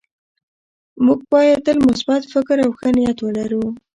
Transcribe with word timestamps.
موږ 1.05 1.19
باید 1.33 1.59
تل 1.65 1.77
مثبت 1.89 2.21
فکر 2.33 2.57
او 2.65 2.71
ښه 2.79 2.89
نیت 2.97 3.17
ولرو 3.21 3.63